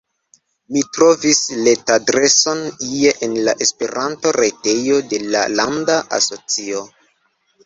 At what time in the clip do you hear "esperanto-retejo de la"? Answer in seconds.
3.67-5.45